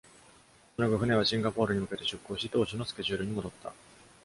[0.77, 3.71] その後、船はシンガポールに向けて出航し、当初のスケジュールに戻った。